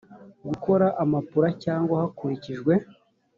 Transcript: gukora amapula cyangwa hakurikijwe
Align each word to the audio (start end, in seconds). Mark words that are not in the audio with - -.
gukora 0.47 0.87
amapula 1.03 1.49
cyangwa 1.63 1.95
hakurikijwe 2.01 2.73